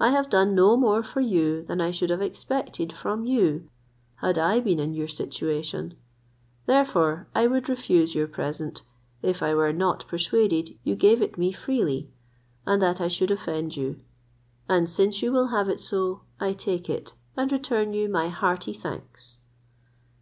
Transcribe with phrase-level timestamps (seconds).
[0.00, 3.68] I have done no more for you than I should have expected from you
[4.22, 5.92] had I been in your situation;
[6.64, 8.80] therefore I would refuse your present,
[9.20, 12.08] if I were not persuaded you gave it me freely,
[12.64, 14.00] and that I should offend you;
[14.70, 18.72] and since you will have it so, I take it, and return you my hearty
[18.72, 19.36] thanks."